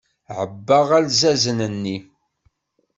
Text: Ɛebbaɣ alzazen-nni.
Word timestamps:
Ɛebbaɣ 0.37 0.87
alzazen-nni. 0.97 1.97